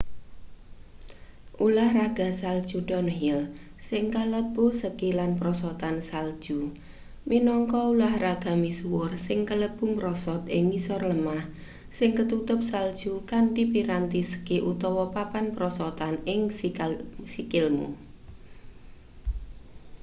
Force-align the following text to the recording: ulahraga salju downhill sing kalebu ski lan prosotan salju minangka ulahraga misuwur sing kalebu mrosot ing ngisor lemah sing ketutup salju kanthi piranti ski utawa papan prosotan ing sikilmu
ulahraga 1.65 2.27
salju 2.41 2.77
downhill 2.89 3.39
sing 3.87 4.03
kalebu 4.15 4.65
ski 4.81 5.09
lan 5.19 5.31
prosotan 5.39 5.95
salju 6.09 6.59
minangka 7.29 7.79
ulahraga 7.93 8.53
misuwur 8.63 9.11
sing 9.25 9.39
kalebu 9.49 9.85
mrosot 9.95 10.43
ing 10.55 10.63
ngisor 10.69 11.01
lemah 11.11 11.43
sing 11.97 12.11
ketutup 12.17 12.59
salju 12.71 13.13
kanthi 13.31 13.63
piranti 13.73 14.21
ski 14.31 14.55
utawa 14.71 15.03
papan 15.15 15.45
prosotan 15.55 16.13
ing 16.33 16.41
sikilmu 17.33 17.89